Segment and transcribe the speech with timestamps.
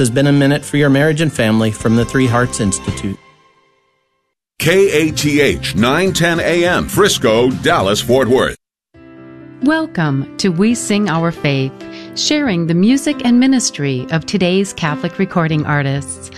[0.00, 3.18] has been a minute for your marriage and family from the Three Hearts Institute.
[4.58, 8.56] KATH 910 AM, Frisco, Dallas, Fort Worth.
[9.62, 11.72] Welcome to We Sing Our Faith,
[12.18, 16.30] sharing the music and ministry of today's Catholic recording artists.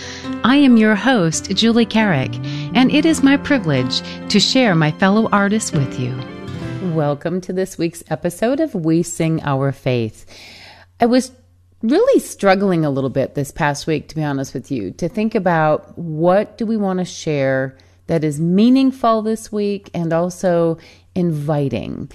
[0.43, 2.35] I am your host, Julie Carrick,
[2.75, 6.13] and it is my privilege to share my fellow artists with you.
[6.93, 10.25] Welcome to this week's episode of We Sing Our Faith.
[10.99, 11.31] I was
[11.83, 15.35] really struggling a little bit this past week, to be honest with you, to think
[15.35, 20.77] about what do we want to share that is meaningful this week and also
[21.13, 22.09] inviting.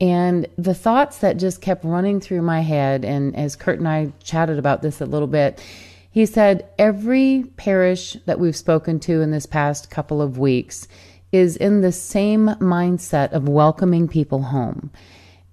[0.00, 4.12] And the thoughts that just kept running through my head, and as Kurt and I
[4.22, 5.62] chatted about this a little bit,
[6.10, 10.86] he said, Every parish that we've spoken to in this past couple of weeks
[11.32, 14.90] is in the same mindset of welcoming people home.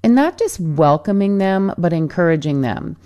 [0.04, 2.98] And not just welcoming them, but encouraging them.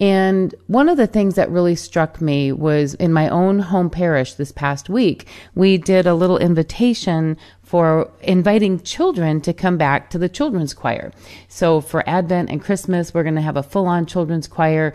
[0.00, 4.32] And one of the things that really struck me was in my own home parish
[4.34, 10.18] this past week, we did a little invitation for inviting children to come back to
[10.18, 11.12] the children's choir.
[11.48, 14.94] So for Advent and Christmas, we're going to have a full on children's choir.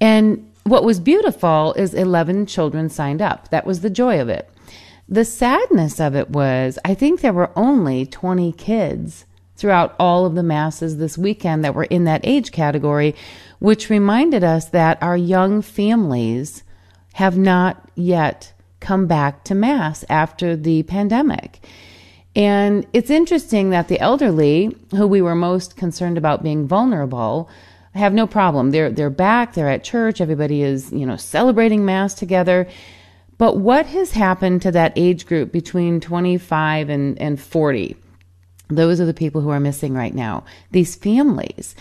[0.00, 3.48] And what was beautiful is 11 children signed up.
[3.48, 4.50] That was the joy of it.
[5.08, 9.24] The sadness of it was, I think there were only 20 kids
[9.56, 13.14] throughout all of the masses this weekend that were in that age category,
[13.62, 16.64] which reminded us that our young families
[17.12, 21.64] have not yet come back to Mass after the pandemic.
[22.34, 27.48] And it's interesting that the elderly, who we were most concerned about being vulnerable,
[27.94, 28.72] have no problem.
[28.72, 32.66] They're they're back, they're at church, everybody is, you know, celebrating mass together.
[33.38, 37.96] But what has happened to that age group between 25 and, and 40?
[38.74, 41.74] Those are the people who are missing right now, these families.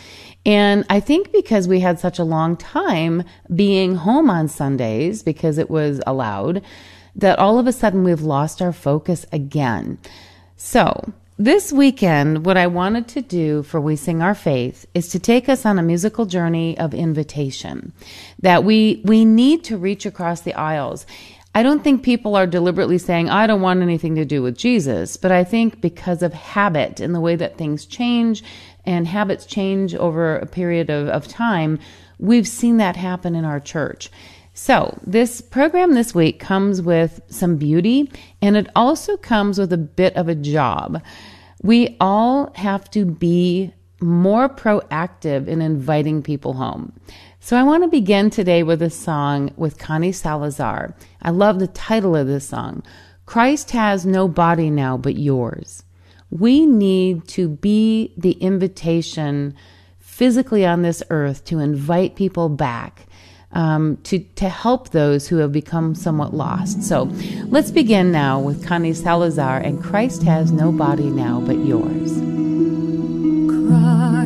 [0.46, 5.58] And I think because we had such a long time being home on Sundays because
[5.58, 6.64] it was allowed,
[7.16, 9.98] that all of a sudden we've lost our focus again.
[10.56, 15.18] So, this weekend, what I wanted to do for We Sing Our Faith is to
[15.18, 17.94] take us on a musical journey of invitation.
[18.42, 21.08] That we, we need to reach across the aisles.
[21.54, 25.18] I don't think people are deliberately saying, I don't want anything to do with Jesus,
[25.18, 28.44] but I think because of habit and the way that things change
[28.86, 31.78] and habits change over a period of, of time,
[32.20, 34.10] we've seen that happen in our church.
[34.54, 38.12] So, this program this week comes with some beauty
[38.42, 41.02] and it also comes with a bit of a job.
[41.64, 46.94] We all have to be more proactive in inviting people home.
[47.44, 50.94] So I want to begin today with a song with Connie Salazar.
[51.24, 52.84] I love the title of this song.
[53.26, 55.84] Christ has no body now but yours.
[56.30, 59.56] We need to be the invitation
[59.98, 63.08] physically on this earth to invite people back.
[63.54, 66.84] Um, to, to help those who have become somewhat lost.
[66.84, 67.12] So
[67.48, 72.14] let's begin now with Connie Salazar and Christ has no body now but yours.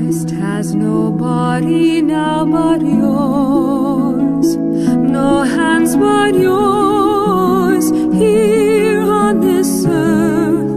[0.05, 10.69] Christ has no body now but yours, no hands but yours here on this earth.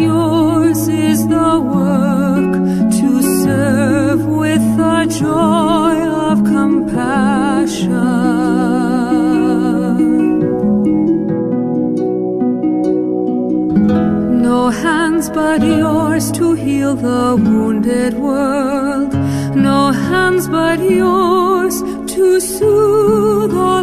[0.00, 2.54] Yours is the work
[2.98, 5.96] to serve with the joy
[6.28, 7.92] of compassion.
[14.42, 19.12] No hands but yours to heal the wounded world,
[19.54, 21.80] no hands but yours
[22.14, 23.81] to soothe all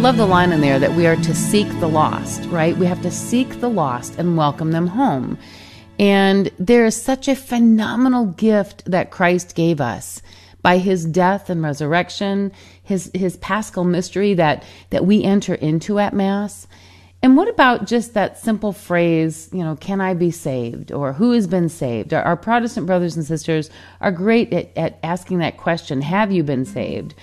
[0.00, 2.74] love the line in there that we are to seek the lost, right?
[2.74, 5.36] We have to seek the lost and welcome them home.
[5.98, 10.22] And there is such a phenomenal gift that Christ gave us
[10.62, 12.50] by his death and resurrection,
[12.82, 16.66] his, his paschal mystery that, that we enter into at Mass.
[17.22, 20.92] And what about just that simple phrase, you know, can I be saved?
[20.92, 22.14] Or who has been saved?
[22.14, 23.68] Our, our Protestant brothers and sisters
[24.00, 27.14] are great at, at asking that question Have you been saved?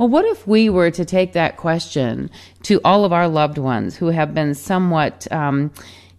[0.00, 2.30] Well, what if we were to take that question
[2.62, 5.70] to all of our loved ones who have been somewhat, um,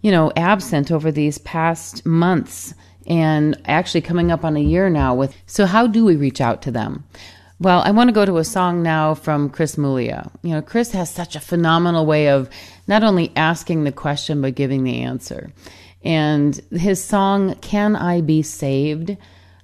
[0.02, 2.74] you know, absent over these past months
[3.08, 6.62] and actually coming up on a year now with, so how do we reach out
[6.62, 7.02] to them?
[7.58, 10.30] Well, I want to go to a song now from Chris Muglia.
[10.42, 12.48] You know, Chris has such a phenomenal way of
[12.86, 15.50] not only asking the question, but giving the answer.
[16.04, 19.16] And his song, Can I Be Saved?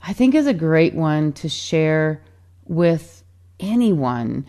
[0.03, 2.21] I think is a great one to share
[2.67, 3.18] with
[3.61, 4.47] anyone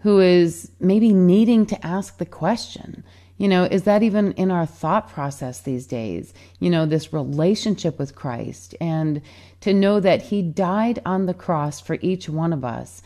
[0.00, 3.02] who is maybe needing to ask the question.
[3.38, 6.32] You know, is that even in our thought process these days?
[6.58, 9.20] You know, this relationship with Christ and
[9.60, 13.02] to know that He died on the cross for each one of us.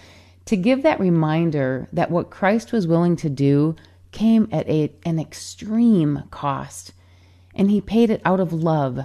[0.47, 3.77] To give that reminder that what Christ was willing to do
[4.13, 6.93] came at a, an extreme cost
[7.55, 9.01] and He paid it out of love.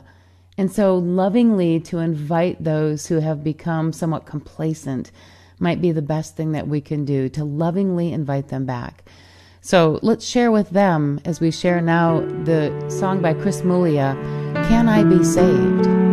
[0.57, 5.11] And so, lovingly to invite those who have become somewhat complacent
[5.59, 9.03] might be the best thing that we can do to lovingly invite them back.
[9.61, 14.15] So let's share with them as we share now the song by Chris Muglia,
[14.67, 16.04] Can I Be Saved?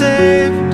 [0.00, 0.69] Be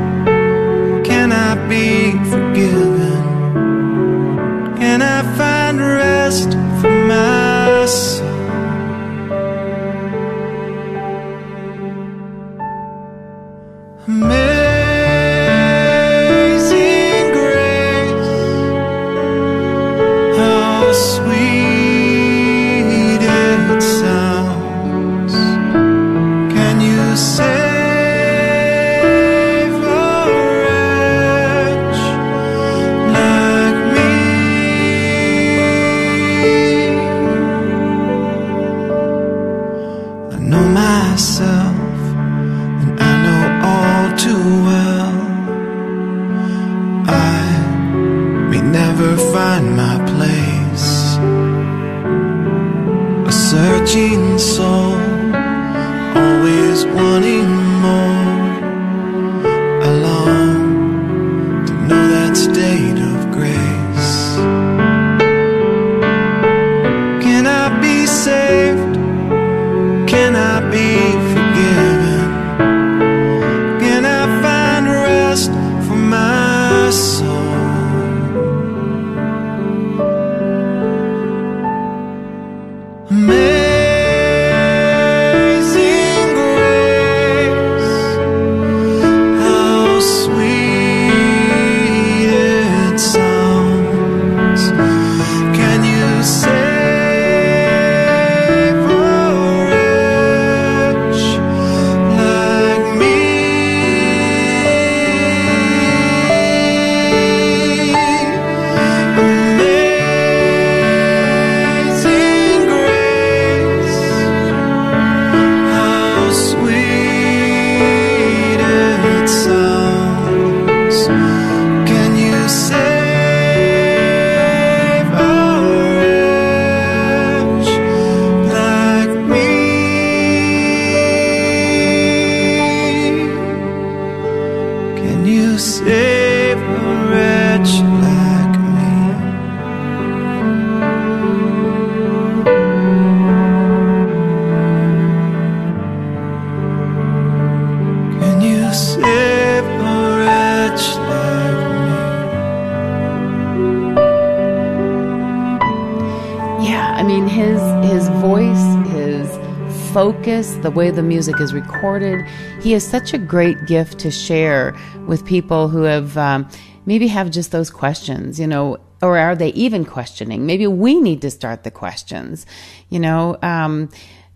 [160.77, 162.25] way the music is recorded,
[162.61, 166.49] he has such a great gift to share with people who have um,
[166.85, 170.47] maybe have just those questions, you know, or are they even questioning?
[170.47, 172.47] Maybe we need to start the questions,
[172.89, 173.39] you know.
[173.43, 173.91] Um,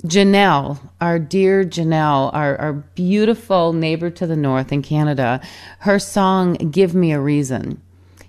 [0.04, 5.42] Janelle, our dear Janelle, our, our beautiful neighbor to the north in Canada,
[5.80, 7.80] her song "Give Me a Reason."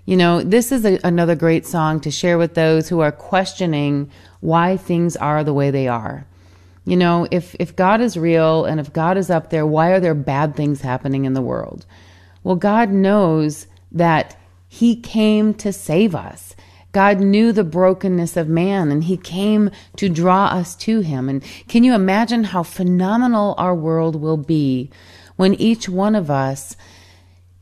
[0.04, 4.10] You know, this is a, another great song to share with those who are questioning
[4.40, 6.26] why things are the way they are.
[6.84, 10.00] You know, if, if God is real and if God is up there, why are
[10.00, 11.86] there bad things happening in the world?
[12.42, 14.36] Well, God knows that
[14.68, 16.56] He came to save us.
[16.90, 21.28] God knew the brokenness of man and He came to draw us to Him.
[21.28, 24.90] And can you imagine how phenomenal our world will be
[25.36, 26.76] when each one of us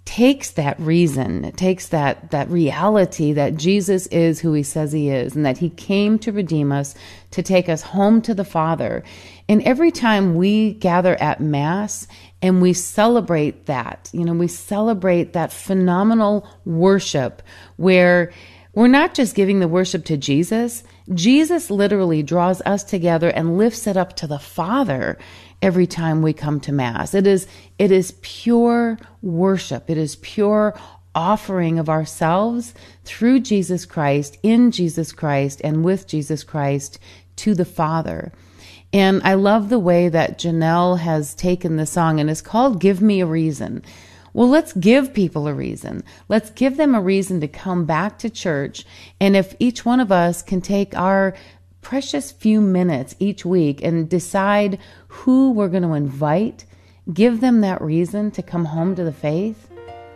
[0.04, 5.36] takes that reason, takes that, that reality that Jesus is who he says he is
[5.36, 6.94] and that he came to redeem us,
[7.30, 9.04] to take us home to the Father.
[9.48, 12.08] And every time we gather at Mass
[12.42, 17.42] and we celebrate that, you know, we celebrate that phenomenal worship
[17.76, 18.32] where
[18.72, 23.86] we're not just giving the worship to Jesus, Jesus literally draws us together and lifts
[23.86, 25.18] it up to the Father
[25.62, 27.14] every time we come to mass.
[27.14, 27.46] It is
[27.78, 29.88] it is pure worship.
[29.88, 30.78] It is pure
[31.14, 32.74] offering of ourselves
[33.04, 36.98] through Jesus Christ, in Jesus Christ and with Jesus Christ
[37.36, 38.32] to the Father.
[38.92, 43.00] And I love the way that Janelle has taken the song and it's called Give
[43.00, 43.82] Me a Reason.
[44.32, 46.04] Well, let's give people a reason.
[46.28, 48.84] Let's give them a reason to come back to church.
[49.20, 51.34] And if each one of us can take our
[51.80, 56.64] precious few minutes each week and decide who we're going to invite,
[57.12, 59.70] give them that reason to come home to the faith,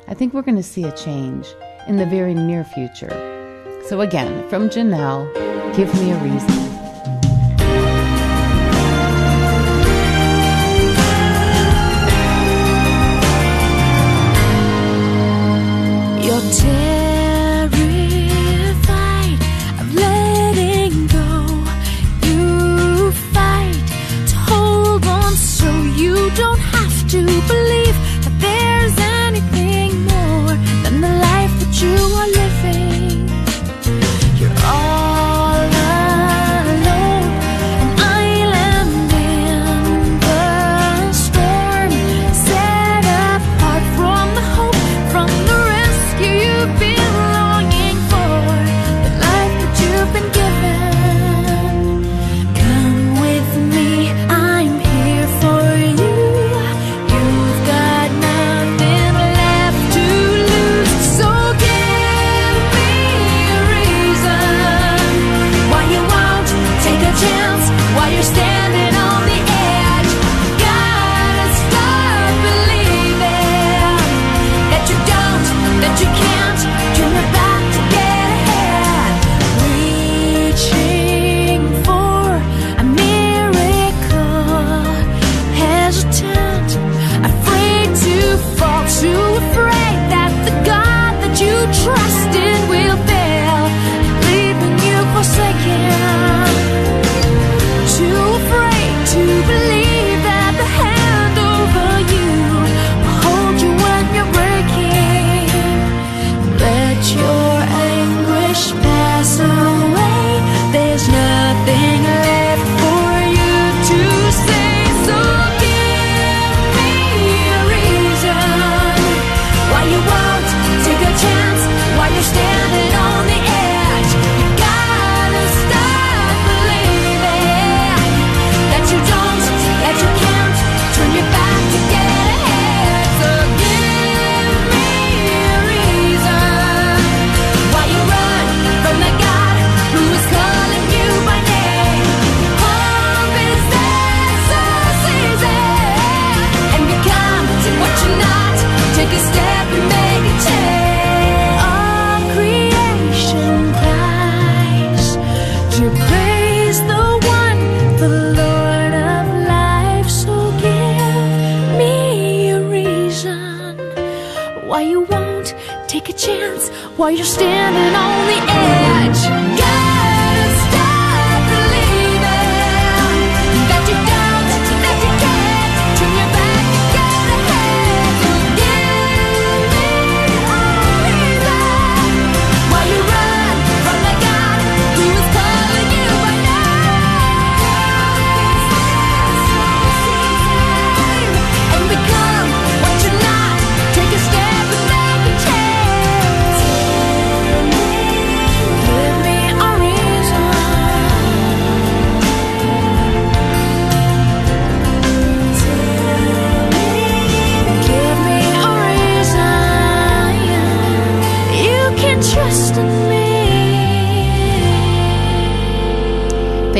[0.06, 1.46] I think we're going to see a change
[1.88, 3.10] in the very near future.
[3.86, 5.32] So, again, from Janelle,
[5.76, 6.73] give me a reason.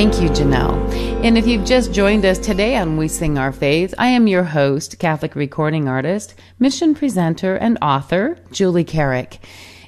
[0.05, 0.77] Thank you, Janelle.
[1.25, 4.45] And if you've just joined us today on We Sing Our Faith, I am your
[4.45, 9.38] host, Catholic recording artist, mission presenter, and author, Julie Carrick.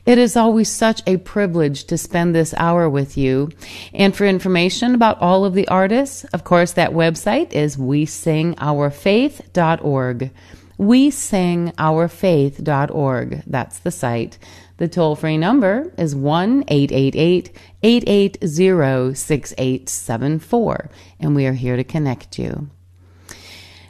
[0.07, 3.51] It is always such a privilege to spend this hour with you.
[3.93, 10.31] And for information about all of the artists, of course, that website is wesingourfaith.org.
[10.79, 13.43] Wesingourfaith.org.
[13.47, 14.39] That's the site.
[14.79, 17.51] The toll free number is 1 888
[17.83, 22.69] 880 6874, and we are here to connect you.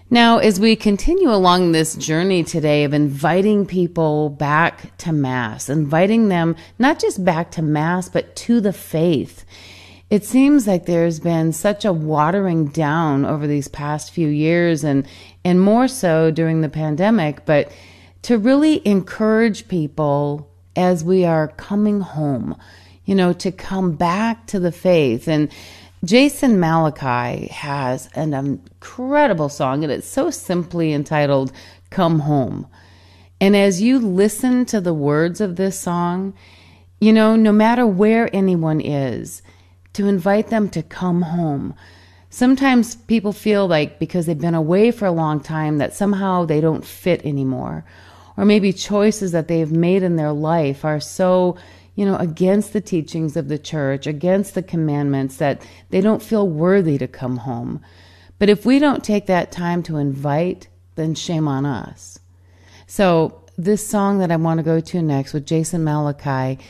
[0.08, 6.28] Now, as we continue along this journey today of inviting people back to Mass, inviting
[6.28, 9.44] them not just back to Mass, but to the faith,
[10.08, 15.04] it seems like there's been such a watering down over these past few years and,
[15.44, 17.72] and more so during the pandemic, but
[18.22, 22.56] to really encourage people as we are coming home,
[23.04, 25.28] you know, to come back to the faith.
[25.28, 25.50] And
[26.04, 31.52] Jason Malachi has an incredible song, and it's so simply entitled
[31.90, 32.66] Come Home.
[33.40, 36.34] And as you listen to the words of this song,
[37.00, 39.42] you know, no matter where anyone is,
[39.96, 41.74] to invite them to come home.
[42.28, 46.60] Sometimes people feel like because they've been away for a long time that somehow they
[46.60, 47.82] don't fit anymore.
[48.36, 51.56] Or maybe choices that they've made in their life are so,
[51.94, 56.48] you know, against the teachings of the church, against the commandments that they don't feel
[56.48, 57.80] worthy to come home.
[58.38, 62.18] But if we don't take that time to invite, then shame on us.
[62.86, 66.62] So, this song that I want to go to next with Jason Malachi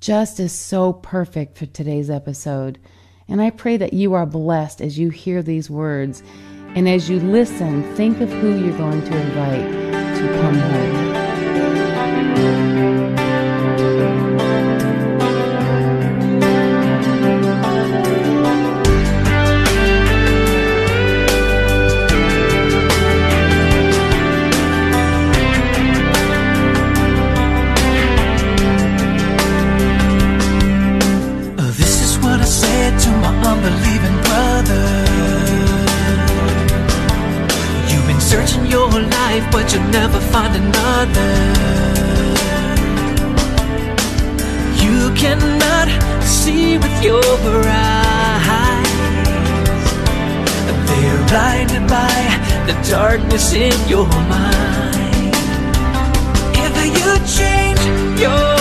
[0.00, 2.80] just is so perfect for today's episode.
[3.28, 6.22] And I pray that you are blessed as you hear these words.
[6.74, 10.91] And as you listen, think of who you're going to invite to come home.
[47.02, 47.20] Your
[47.66, 48.86] eyes.
[50.86, 52.14] They're blinded by
[52.66, 55.34] the darkness in your mind.
[56.54, 58.51] If you change your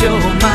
[0.00, 0.49] change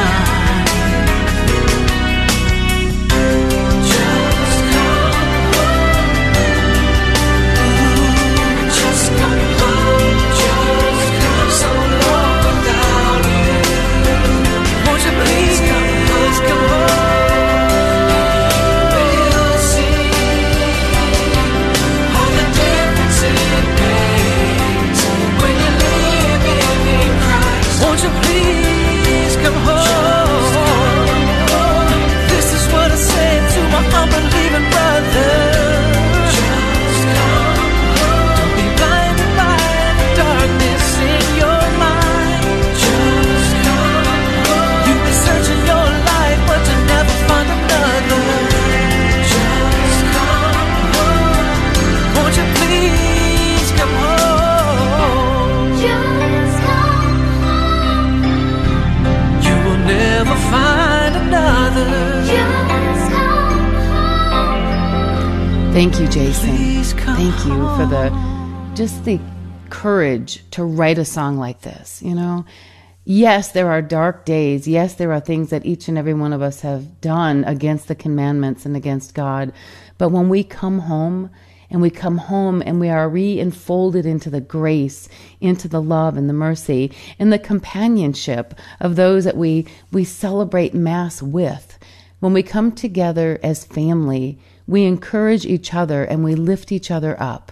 [70.35, 72.45] courage to write a song like this, you know.
[73.07, 74.67] Yes, there are dark days.
[74.67, 77.95] Yes, there are things that each and every one of us have done against the
[77.95, 79.53] commandments and against God.
[79.97, 81.29] But when we come home
[81.69, 85.07] and we come home and we are re-enfolded into the grace,
[85.39, 90.73] into the love and the mercy and the companionship of those that we, we celebrate
[90.73, 91.77] Mass with,
[92.21, 97.15] when we come together as family, we encourage each other and we lift each other
[97.21, 97.51] up.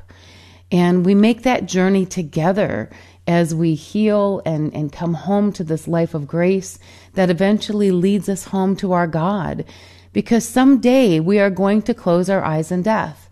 [0.73, 2.89] And we make that journey together
[3.27, 6.79] as we heal and, and come home to this life of grace
[7.13, 9.63] that eventually leads us home to our God.
[10.11, 13.29] Because someday we are going to close our eyes in death.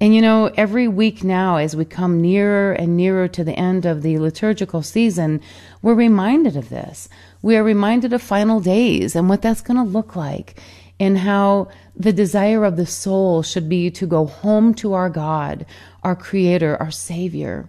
[0.00, 3.84] And you know, every week now, as we come nearer and nearer to the end
[3.84, 5.42] of the liturgical season,
[5.82, 7.10] we're reminded of this.
[7.42, 10.58] We are reminded of final days and what that's going to look like,
[10.98, 15.66] and how the desire of the soul should be to go home to our God,
[16.02, 17.68] our Creator, our Savior.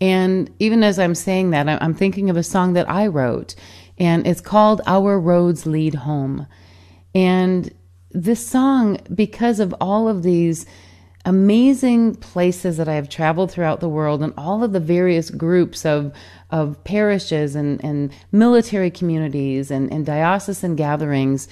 [0.00, 3.54] And even as I'm saying that, I'm thinking of a song that I wrote,
[3.98, 6.46] and it's called Our Roads Lead Home.
[7.14, 7.72] And
[8.10, 10.66] this song, because of all of these
[11.24, 15.86] amazing places that I have traveled throughout the world and all of the various groups
[15.86, 16.12] of,
[16.50, 21.48] of parishes and, and military communities and, and diocesan gatherings,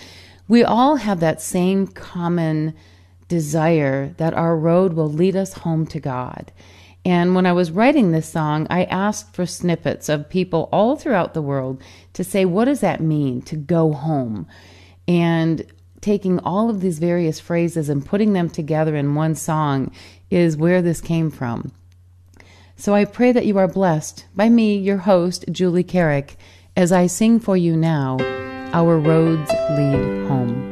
[0.46, 2.75] we all have that same common
[3.33, 6.53] desire that our road will lead us home to God.
[7.03, 11.33] And when I was writing this song, I asked for snippets of people all throughout
[11.33, 14.47] the world to say, what does that mean to go home?
[15.09, 15.64] And
[16.03, 19.90] taking all of these various phrases and putting them together in one song
[20.31, 21.73] is where this came from.
[22.77, 26.37] So I pray that you are blessed by me, your host, Julie Carrick,
[26.77, 28.18] as I sing for you now,
[28.75, 30.72] Our Roads Lead Home.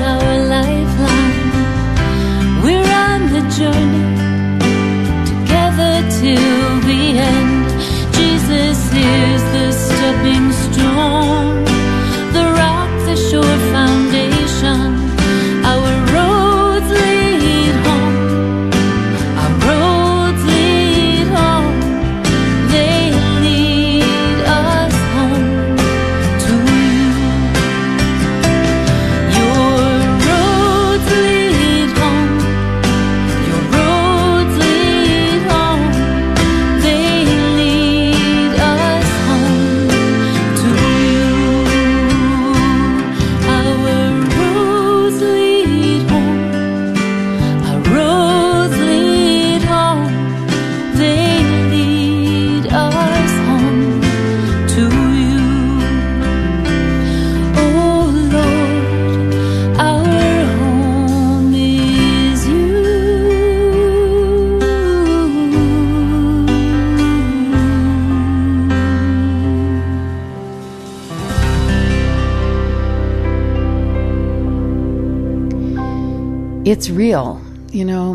[0.00, 1.42] our lifeline.
[2.62, 3.93] We're on the journey.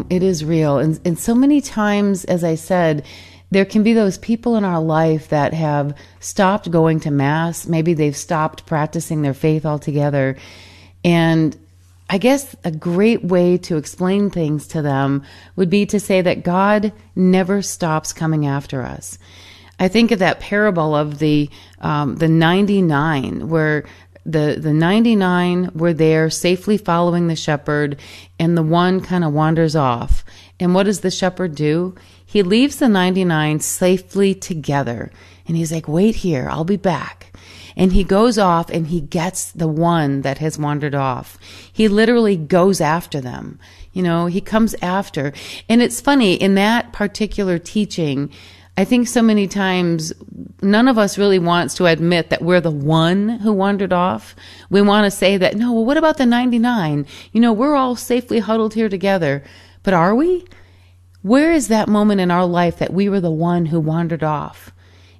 [0.09, 0.77] It is real.
[0.77, 3.05] And, and so many times, as I said,
[3.51, 7.67] there can be those people in our life that have stopped going to Mass.
[7.67, 10.37] Maybe they've stopped practicing their faith altogether.
[11.03, 11.57] And
[12.09, 15.23] I guess a great way to explain things to them
[15.55, 19.17] would be to say that God never stops coming after us.
[19.79, 23.85] I think of that parable of the um, the ninety nine, where
[24.31, 27.99] the the 99 were there safely following the shepherd
[28.37, 30.23] and the one kind of wanders off.
[30.59, 31.95] And what does the shepherd do?
[32.25, 35.11] He leaves the 99 safely together
[35.47, 37.33] and he's like wait here i'll be back.
[37.75, 41.37] And he goes off and he gets the one that has wandered off.
[41.71, 43.57] He literally goes after them.
[43.93, 45.33] You know he comes after.
[45.67, 48.31] And it's funny in that particular teaching
[48.79, 50.13] I think so many times
[50.61, 54.37] none of us really wants to admit that we're the one who wandered off.
[54.69, 57.05] We want to say that, no, well, what about the 99?
[57.33, 59.43] You know, we're all safely huddled here together.
[59.83, 60.45] But are we?
[61.23, 64.71] Where is that moment in our life that we were the one who wandered off?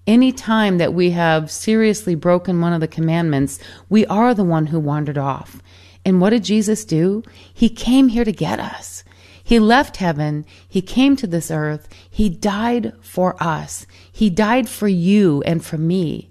[0.07, 4.67] Any time that we have seriously broken one of the commandments, we are the one
[4.67, 5.61] who wandered off.
[6.05, 7.23] And what did Jesus do?
[7.53, 9.03] He came here to get us.
[9.49, 10.45] He left heaven.
[10.67, 11.89] He came to this earth.
[12.07, 13.87] He died for us.
[14.11, 16.29] He died for you and for me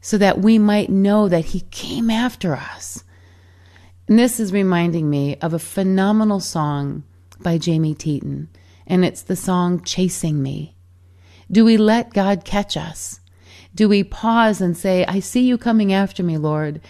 [0.00, 3.02] so that we might know that He came after us.
[4.06, 7.02] And this is reminding me of a phenomenal song
[7.40, 8.50] by Jamie Teton,
[8.86, 10.76] and it's the song Chasing Me.
[11.50, 13.18] Do we let God catch us?
[13.74, 16.82] Do we pause and say, I see you coming after me, Lord.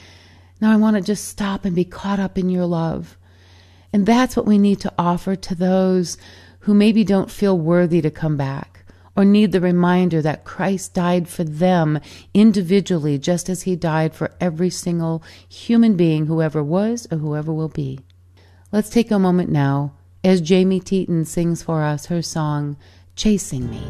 [0.61, 3.17] Now I want to just stop and be caught up in your love.
[3.93, 6.19] And that's what we need to offer to those
[6.61, 8.85] who maybe don't feel worthy to come back
[9.17, 11.99] or need the reminder that Christ died for them
[12.35, 17.69] individually, just as he died for every single human being, whoever was or whoever will
[17.69, 17.99] be.
[18.71, 22.77] Let's take a moment now as Jamie Teton sings for us her song,
[23.17, 23.83] Chasing Me.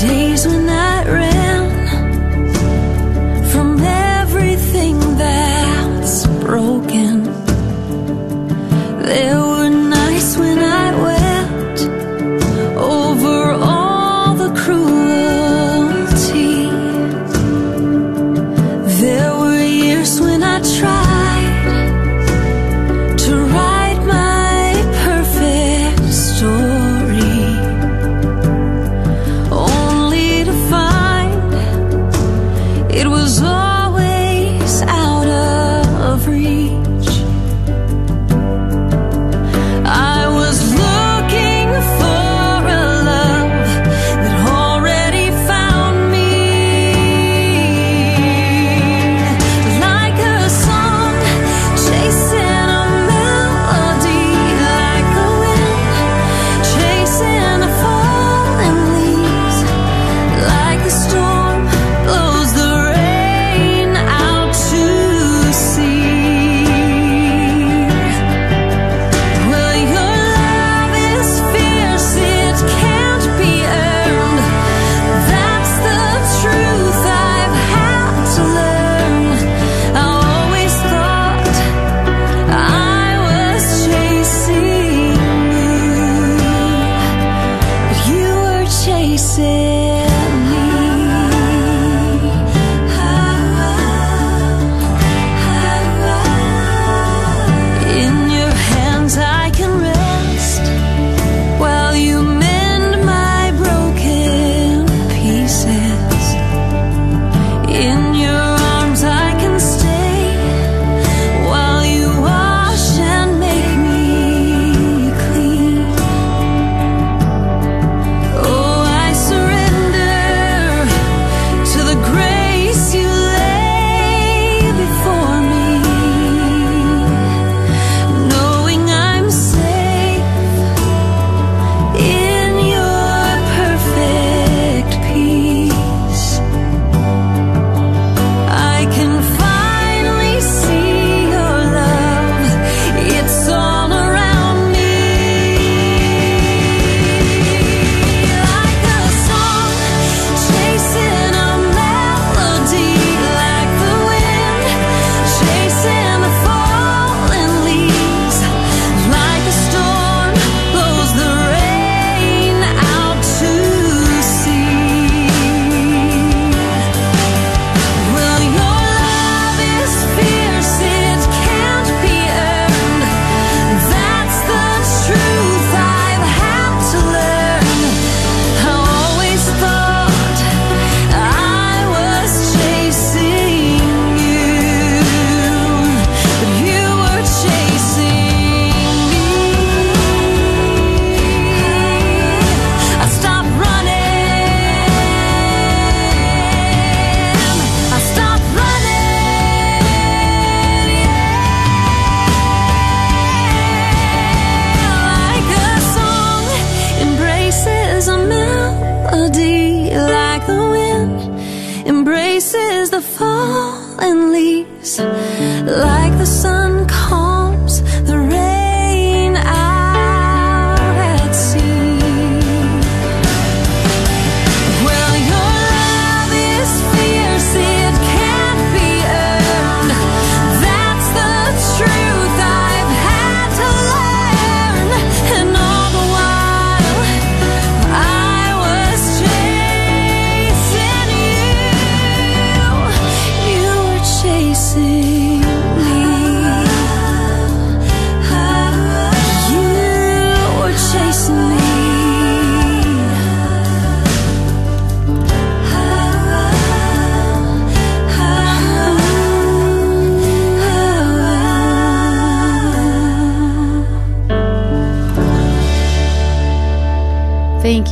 [0.00, 1.31] Days when I ran
[9.02, 9.61] There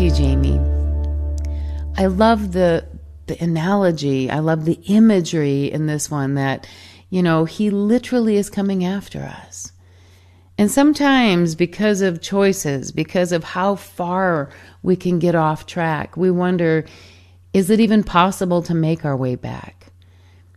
[0.00, 0.58] Thank you, Jamie.
[1.98, 2.86] I love the
[3.26, 4.30] the analogy.
[4.30, 6.66] I love the imagery in this one that,
[7.10, 9.72] you know, he literally is coming after us.
[10.56, 14.48] And sometimes because of choices, because of how far
[14.82, 16.86] we can get off track, we wonder,
[17.52, 19.92] is it even possible to make our way back?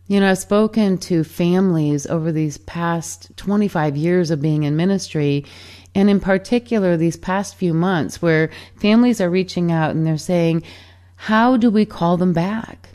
[0.06, 5.44] You know, I've spoken to families over these past 25 years of being in ministry,
[5.94, 10.62] and in particular, these past few months, where families are reaching out and they're saying,
[11.16, 12.90] How do we call them back?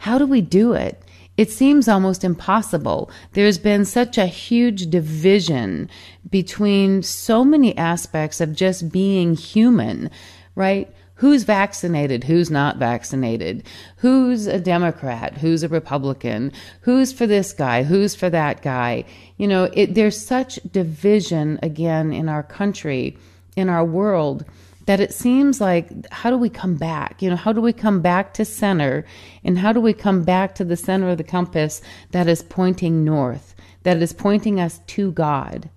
[0.00, 1.02] How do we do it?
[1.36, 3.10] It seems almost impossible.
[3.32, 5.90] There's been such a huge division
[6.30, 10.10] between so many aspects of just being human,
[10.54, 10.93] right?
[11.16, 12.24] Who's vaccinated?
[12.24, 13.64] Who's not vaccinated?
[13.98, 15.38] Who's a Democrat?
[15.38, 16.52] Who's a Republican?
[16.80, 17.84] Who's for this guy?
[17.84, 19.04] Who's for that guy?
[19.36, 23.16] You know, it, there's such division again in our country,
[23.56, 24.44] in our world,
[24.86, 27.22] that it seems like how do we come back?
[27.22, 29.06] You know, how do we come back to center?
[29.44, 33.04] And how do we come back to the center of the compass that is pointing
[33.04, 33.54] north,
[33.84, 35.70] that is pointing us to God?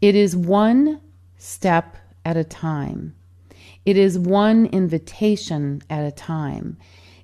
[0.00, 1.00] It is one
[1.38, 3.14] step at a time.
[3.84, 6.76] It is one invitation at a time.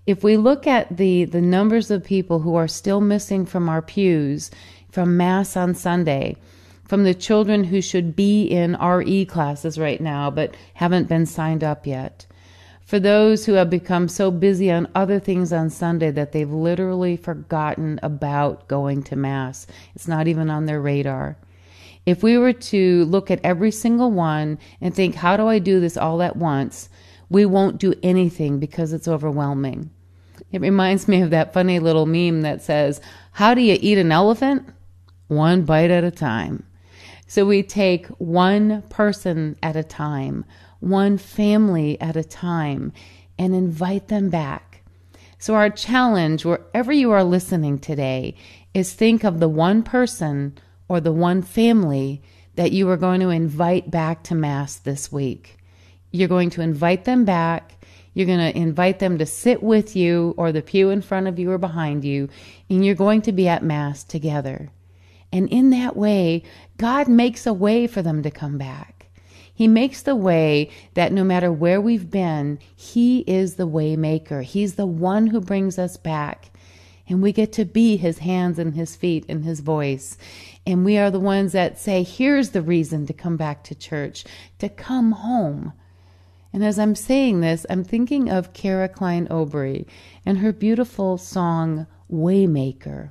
[0.07, 3.83] If we look at the, the numbers of people who are still missing from our
[3.83, 4.51] pews,
[4.91, 6.37] from Mass on Sunday,
[6.85, 11.63] from the children who should be in RE classes right now but haven't been signed
[11.63, 12.27] up yet,
[12.81, 17.19] for those who have become so busy on other things on Sunday that they've literally
[17.19, 21.37] forgotten about going to Mass, it's not even on their radar.
[22.09, 25.79] If we were to look at every single one and think, how do I do
[25.79, 26.89] this all at once?
[27.29, 29.91] We won't do anything because it's overwhelming.
[30.51, 33.03] It reminds me of that funny little meme that says,
[33.33, 34.67] How do you eat an elephant?
[35.27, 36.65] One bite at a time.
[37.27, 40.47] So we take one person at a time,
[40.81, 42.91] one family at a time,
[43.39, 44.83] and invite them back.
[45.39, 48.35] So, our challenge, wherever you are listening today,
[48.73, 50.57] is think of the one person
[50.89, 52.23] or the one family
[52.57, 55.59] that you are going to invite back to Mass this week.
[56.11, 57.85] You're going to invite them back.
[58.15, 61.39] You're going to invite them to sit with you or the pew in front of
[61.39, 62.29] you or behind you,
[62.69, 64.71] and you're going to be at Mass together.
[65.31, 66.43] And in that way,
[66.79, 69.07] God makes a way for them to come back.
[69.55, 74.43] He makes the way that no matter where we've been, He is the way maker.
[74.43, 76.51] He's the one who brings us back.
[77.09, 80.17] And we get to be His hands and His feet and His voice.
[80.67, 84.25] And we are the ones that say, here's the reason to come back to church,
[84.59, 85.73] to come home.
[86.53, 89.87] And as I'm saying this, I'm thinking of Kara Klein Obery
[90.25, 93.11] and her beautiful song, Waymaker.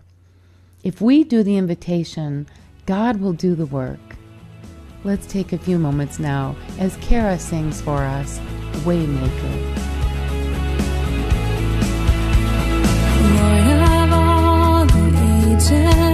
[0.83, 2.47] If we do the invitation,
[2.85, 3.99] God will do the work.
[5.03, 8.39] Let's take a few moments now as Kara sings for us,
[8.83, 9.85] Waymaker.
[13.35, 16.06] Lord of all the ages,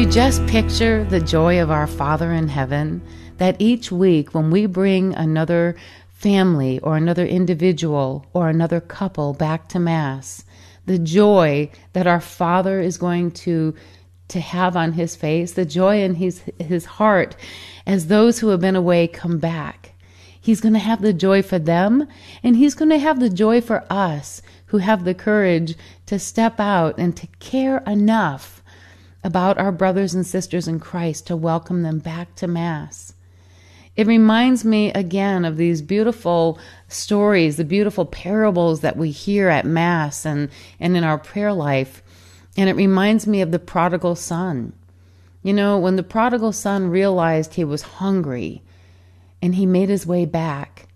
[0.00, 3.02] you just picture the joy of our Father in heaven
[3.36, 5.76] that each week when we bring another
[6.08, 10.42] family or another individual or another couple back to Mass,
[10.86, 13.74] the joy that our Father is going to
[14.28, 17.36] to have on his face, the joy in his his heart
[17.86, 19.92] as those who have been away come back.
[20.40, 22.08] He's going to have the joy for them
[22.42, 25.76] and he's going to have the joy for us who have the courage
[26.06, 28.59] to step out and to care enough
[29.22, 33.12] about our brothers and sisters in Christ to welcome them back to mass.
[33.96, 36.58] It reminds me again of these beautiful
[36.88, 40.48] stories, the beautiful parables that we hear at Mass and,
[40.78, 42.02] and in our prayer life.
[42.56, 44.72] And it reminds me of the prodigal son.
[45.42, 48.62] You know, when the prodigal son realized he was hungry
[49.42, 50.86] and he made his way back,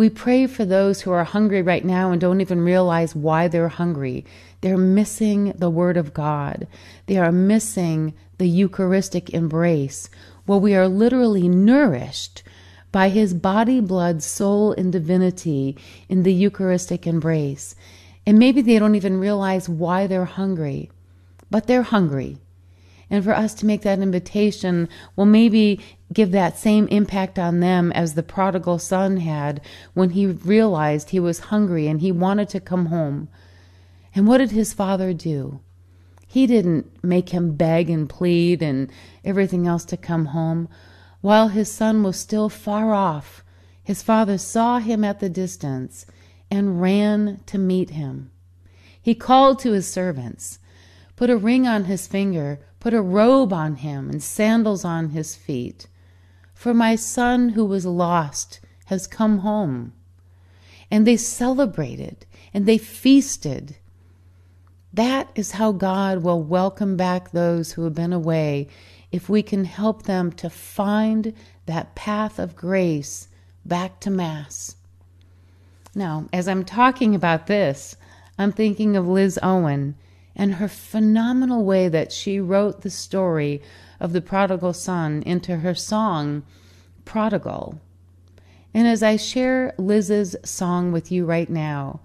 [0.00, 3.68] we pray for those who are hungry right now and don't even realize why they're
[3.68, 4.24] hungry.
[4.62, 6.66] They're missing the Word of God,
[7.04, 10.08] they are missing the Eucharistic embrace
[10.46, 12.42] where we are literally nourished
[12.90, 15.76] by his body, blood, soul, and divinity
[16.08, 17.74] in the Eucharistic embrace.
[18.24, 20.90] And maybe they don't even realize why they're hungry,
[21.50, 22.38] but they're hungry.
[23.10, 25.78] And for us to make that invitation well maybe
[26.12, 29.60] give that same impact on them as the prodigal son had
[29.94, 33.28] when he realized he was hungry and he wanted to come home.
[34.14, 35.60] And what did his father do?
[36.26, 38.90] He didn't make him beg and plead and
[39.24, 40.68] everything else to come home.
[41.20, 43.44] While his son was still far off,
[43.82, 46.06] his father saw him at the distance
[46.50, 48.30] and ran to meet him.
[49.00, 50.58] He called to his servants,
[51.16, 55.34] put a ring on his finger, put a robe on him, and sandals on his
[55.34, 55.86] feet.
[56.60, 59.94] For my son who was lost has come home.
[60.90, 63.76] And they celebrated and they feasted
[64.92, 68.68] that is how God will welcome back those who have been away
[69.10, 71.32] if we can help them to find
[71.64, 73.28] that path of grace
[73.64, 74.76] back to Mass.
[75.94, 77.96] Now, as I'm talking about this,
[78.36, 79.94] I'm thinking of Liz Owen
[80.36, 83.62] and her phenomenal way that she wrote the story
[84.00, 86.42] of the prodigal son into her song,
[87.04, 87.80] Prodigal.
[88.72, 92.00] And as I share Liz's song with you right now,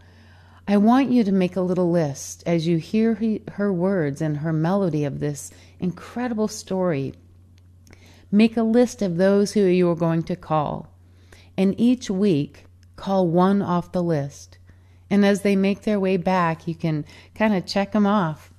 [0.67, 3.19] I want you to make a little list as you hear
[3.53, 7.13] her words and her melody of this incredible story.
[8.31, 10.89] Make a list of those who you are going to call.
[11.55, 12.65] And each week,
[12.95, 14.57] call one off the list.
[15.07, 18.51] And as they make their way back, you can kind of check them off.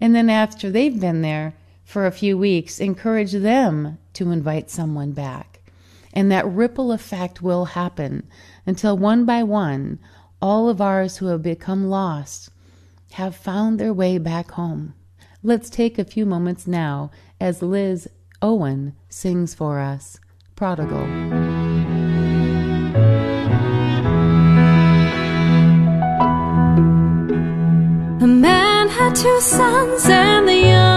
[0.00, 1.54] And then after they've been there
[1.90, 5.60] for a few weeks, encourage them to invite someone back.
[6.12, 8.28] And that ripple effect will happen
[8.64, 9.98] until one by one,
[10.40, 12.50] all of ours who have become lost
[13.14, 14.94] have found their way back home.
[15.42, 17.10] Let's take a few moments now
[17.40, 18.08] as Liz
[18.40, 20.20] Owen sings for us
[20.54, 21.02] Prodigal.
[28.22, 30.89] A man had two sons, and the younger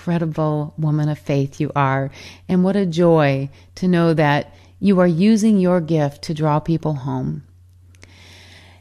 [0.00, 2.10] incredible woman of faith you are,
[2.48, 6.94] and what a joy to know that you are using your gift to draw people
[6.94, 7.44] home.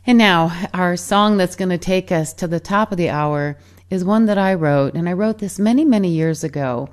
[0.07, 3.57] And now, our song that's going to take us to the top of the hour
[3.89, 6.87] is one that I wrote, and I wrote this many, many years ago.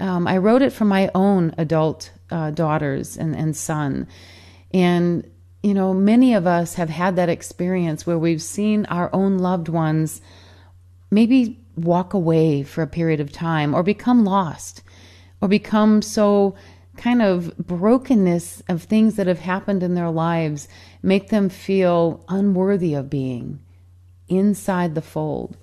[0.00, 4.08] Um, I wrote it for my own adult uh, daughters and, and son.
[4.74, 5.30] And,
[5.62, 9.68] you know, many of us have had that experience where we've seen our own loved
[9.68, 10.20] ones
[11.10, 14.82] maybe walk away for a period of time or become lost
[15.40, 16.54] or become so
[16.96, 20.68] kind of brokenness of things that have happened in their lives
[21.02, 23.60] make them feel unworthy of being
[24.28, 25.56] inside the fold.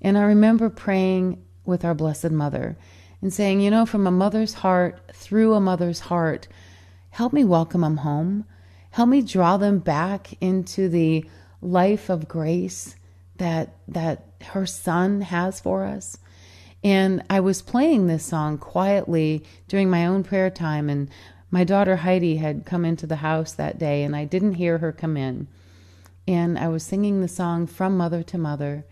[0.00, 2.76] And I remember praying with our Blessed Mother
[3.20, 6.46] and saying, you know, from a mother's heart, through a mother's heart,
[7.10, 8.44] help me welcome them home.
[8.90, 11.28] Help me draw them back into the
[11.60, 12.96] life of grace
[13.38, 16.18] that that her son has for us.
[16.82, 21.10] And I was playing this song quietly during my own prayer time, and
[21.50, 24.92] my daughter Heidi had come into the house that day, and I didn't hear her
[24.92, 25.48] come in.
[26.28, 28.84] And I was singing the song From Mother to Mother.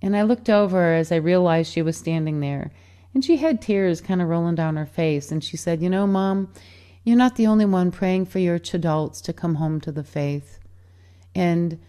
[0.00, 2.70] And I looked over as I realized she was standing there,
[3.14, 5.32] and she had tears kind of rolling down her face.
[5.32, 6.52] And she said, You know, Mom,
[7.04, 10.58] you're not the only one praying for your adults to come home to the faith.
[11.34, 11.80] And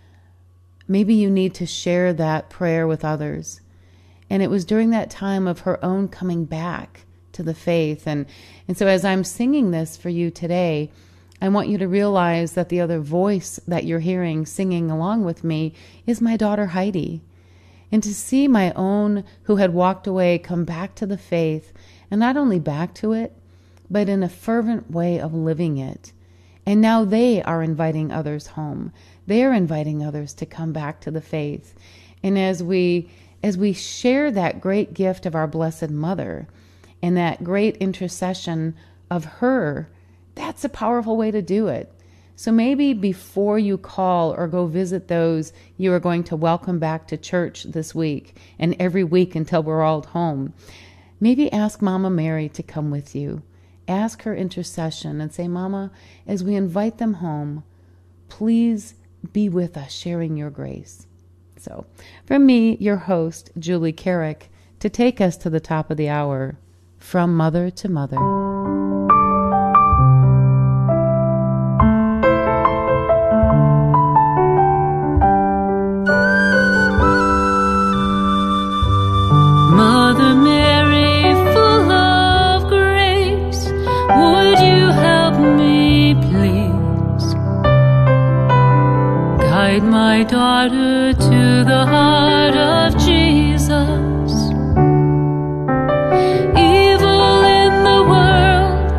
[0.91, 3.61] Maybe you need to share that prayer with others.
[4.27, 8.07] And it was during that time of her own coming back to the faith.
[8.07, 8.25] And,
[8.67, 10.91] and so, as I'm singing this for you today,
[11.39, 15.43] I want you to realize that the other voice that you're hearing singing along with
[15.43, 15.73] me
[16.07, 17.21] is my daughter Heidi.
[17.91, 21.71] And to see my own who had walked away come back to the faith,
[22.09, 23.35] and not only back to it,
[23.91, 26.13] but in a fervent way of living it.
[26.65, 28.91] And now they are inviting others home
[29.29, 31.75] they're inviting others to come back to the faith.
[32.23, 33.09] And as we
[33.41, 36.47] as we share that great gift of our blessed mother
[37.01, 38.75] and that great intercession
[39.09, 39.87] of her,
[40.35, 41.93] that's a powerful way to do it.
[42.35, 47.07] So maybe before you call or go visit those you are going to welcome back
[47.07, 50.53] to church this week and every week until we're all home,
[51.19, 53.41] maybe ask Mama Mary to come with you.
[53.87, 55.91] Ask her intercession and say, Mama,
[56.27, 57.63] as we invite them home,
[58.27, 58.95] please
[59.33, 61.07] be with us, sharing your grace.
[61.57, 61.85] So,
[62.25, 64.49] from me, your host, Julie Carrick,
[64.79, 66.57] to take us to the top of the hour,
[66.97, 68.17] from mother to mother.
[89.79, 94.31] Guide my daughter to the heart of Jesus.
[96.51, 98.91] Evil in the world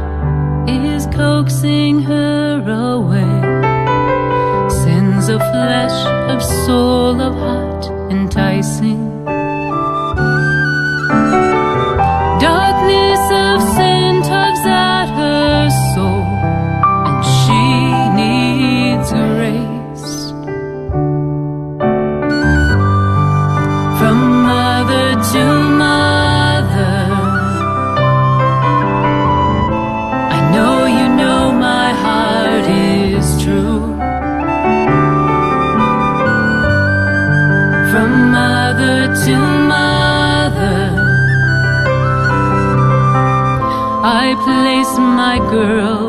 [0.87, 2.63] is coaxing her
[2.95, 3.35] away.
[4.71, 5.99] Sins of flesh,
[6.33, 9.00] of soul, of heart, enticing.
[45.01, 46.00] My girls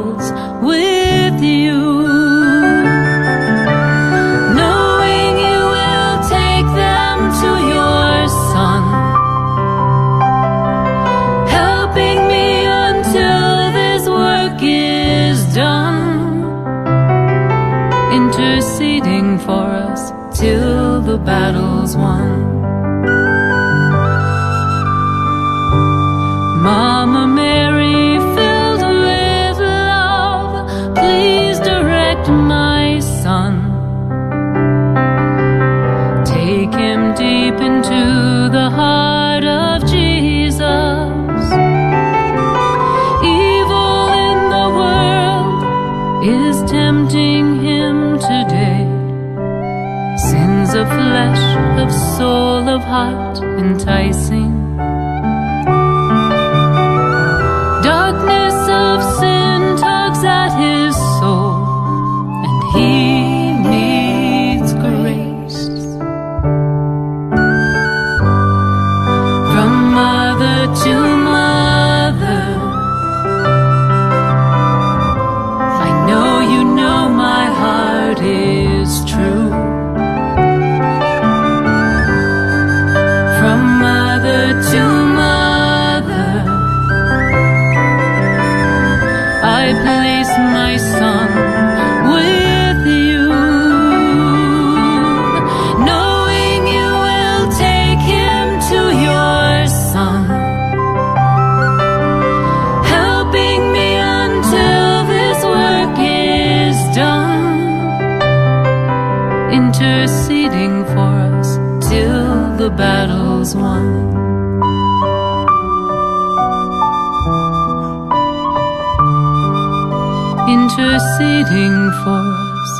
[120.51, 122.71] interceding for us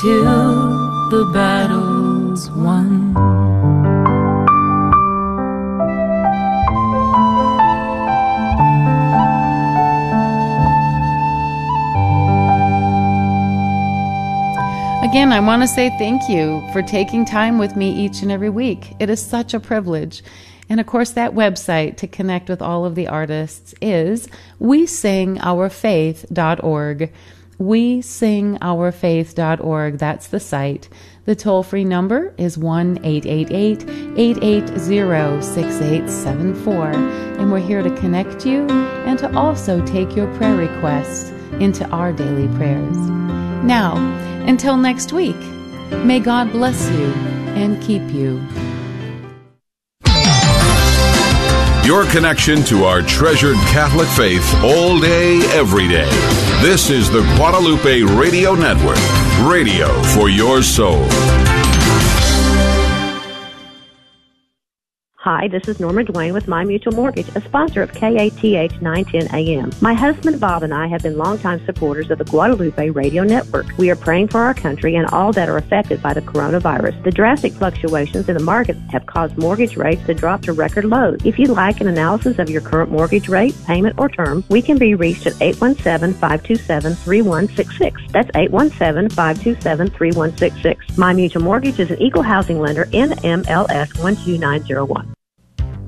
[0.00, 3.10] till the battle's won.
[15.02, 18.50] Again, I want to say thank you for taking time with me each and every
[18.50, 18.94] week.
[19.00, 20.22] It is such a privilege.
[20.68, 25.36] And of course, that website to connect with all of the artists is we sing
[25.36, 27.12] wesingourfaith.org.
[27.58, 29.98] We sing wesingourfaith.org.
[29.98, 30.88] That's the site.
[31.26, 33.88] The toll free number is 1 888
[34.18, 36.90] 880 6874.
[37.38, 42.12] And we're here to connect you and to also take your prayer requests into our
[42.12, 42.96] daily prayers.
[43.64, 43.96] Now,
[44.46, 45.38] until next week,
[46.04, 47.12] may God bless you
[47.54, 48.42] and keep you.
[51.84, 56.08] Your connection to our treasured Catholic faith all day, every day.
[56.62, 58.96] This is the Guadalupe Radio Network,
[59.46, 61.06] radio for your soul.
[65.24, 69.70] Hi, this is Norma Dwayne with My Mutual Mortgage, a sponsor of KATH 910 AM.
[69.80, 73.64] My husband Bob and I have been longtime supporters of the Guadalupe Radio Network.
[73.78, 77.02] We are praying for our country and all that are affected by the coronavirus.
[77.04, 81.24] The drastic fluctuations in the market have caused mortgage rates to drop to record lows.
[81.24, 84.76] If you'd like an analysis of your current mortgage rate, payment, or term, we can
[84.76, 88.12] be reached at 817-527-3166.
[88.12, 90.98] That's 817-527-3166.
[90.98, 95.13] My Mutual Mortgage is an equal housing lender, NMLS 12901.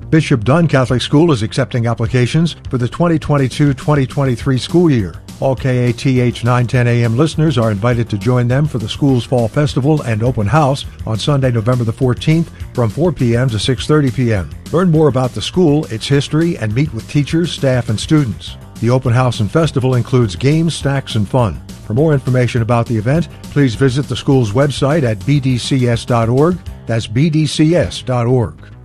[0.09, 5.13] Bishop Dunne Catholic School is accepting applications for the 2022-2023 school year.
[5.41, 10.01] All KATH 910 AM listeners are invited to join them for the school's fall festival
[10.03, 13.49] and open house on Sunday, November the 14th from 4 p.m.
[13.49, 14.49] to 6:30 p.m.
[14.71, 18.55] Learn more about the school, its history, and meet with teachers, staff, and students.
[18.79, 21.61] The open house and festival includes games, snacks, and fun.
[21.85, 26.57] For more information about the event, please visit the school's website at bdcs.org.
[26.85, 28.76] That's bdcs.org.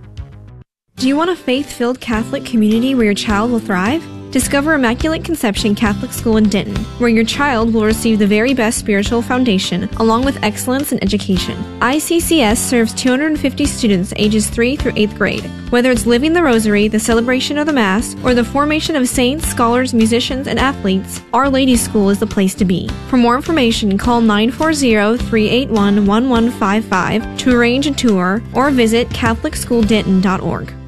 [1.03, 4.01] Do you want a faith filled Catholic community where your child will thrive?
[4.31, 8.77] Discover Immaculate Conception Catholic School in Denton, where your child will receive the very best
[8.77, 11.57] spiritual foundation, along with excellence in education.
[11.81, 15.43] ICCS serves 250 students ages 3 through 8th grade.
[15.71, 19.45] Whether it's living the rosary, the celebration of the Mass, or the formation of saints,
[19.45, 22.87] scholars, musicians, and athletes, Our Lady School is the place to be.
[23.09, 30.82] For more information, call 940 381 1155 to arrange a tour or visit CatholicSchoolDenton.org.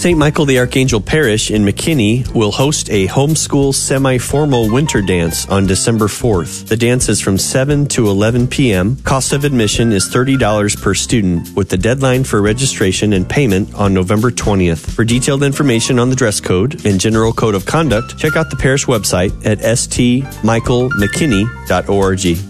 [0.00, 0.18] St.
[0.18, 5.66] Michael the Archangel Parish in McKinney will host a homeschool semi formal winter dance on
[5.66, 6.68] December 4th.
[6.68, 8.96] The dance is from 7 to 11 p.m.
[9.02, 13.92] Cost of admission is $30 per student, with the deadline for registration and payment on
[13.92, 14.90] November 20th.
[14.90, 18.56] For detailed information on the dress code and general code of conduct, check out the
[18.56, 22.49] parish website at stmichaelmckinney.org.